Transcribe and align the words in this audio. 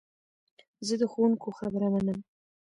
زه 0.87 0.93
د 1.01 1.03
ښوونکو 1.11 1.47
خبره 1.59 1.87
منم. 1.93 2.19